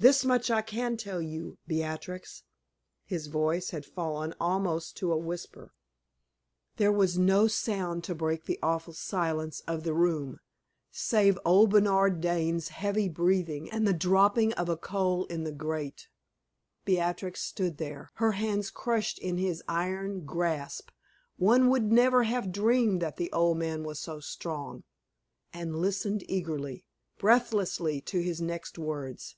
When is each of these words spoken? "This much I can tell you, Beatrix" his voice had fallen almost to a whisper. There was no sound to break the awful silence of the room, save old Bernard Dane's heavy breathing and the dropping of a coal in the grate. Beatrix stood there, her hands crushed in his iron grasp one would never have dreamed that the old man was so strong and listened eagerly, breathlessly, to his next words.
"This 0.00 0.24
much 0.24 0.48
I 0.48 0.62
can 0.62 0.96
tell 0.96 1.20
you, 1.20 1.58
Beatrix" 1.66 2.44
his 3.04 3.26
voice 3.26 3.70
had 3.70 3.84
fallen 3.84 4.32
almost 4.38 4.96
to 4.98 5.10
a 5.10 5.16
whisper. 5.18 5.74
There 6.76 6.92
was 6.92 7.18
no 7.18 7.48
sound 7.48 8.04
to 8.04 8.14
break 8.14 8.44
the 8.44 8.60
awful 8.62 8.92
silence 8.92 9.58
of 9.66 9.82
the 9.82 9.92
room, 9.94 10.38
save 10.92 11.36
old 11.44 11.70
Bernard 11.70 12.20
Dane's 12.20 12.68
heavy 12.68 13.08
breathing 13.08 13.68
and 13.72 13.88
the 13.88 13.92
dropping 13.92 14.52
of 14.52 14.68
a 14.68 14.76
coal 14.76 15.24
in 15.24 15.42
the 15.42 15.50
grate. 15.50 16.06
Beatrix 16.84 17.40
stood 17.40 17.78
there, 17.78 18.10
her 18.14 18.30
hands 18.38 18.70
crushed 18.70 19.18
in 19.18 19.36
his 19.36 19.64
iron 19.66 20.24
grasp 20.24 20.90
one 21.38 21.68
would 21.70 21.90
never 21.90 22.22
have 22.22 22.52
dreamed 22.52 23.02
that 23.02 23.16
the 23.16 23.32
old 23.32 23.58
man 23.58 23.82
was 23.82 23.98
so 23.98 24.20
strong 24.20 24.84
and 25.52 25.74
listened 25.80 26.22
eagerly, 26.30 26.84
breathlessly, 27.18 28.00
to 28.02 28.20
his 28.22 28.40
next 28.40 28.78
words. 28.78 29.34